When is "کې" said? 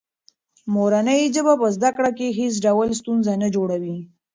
2.17-2.35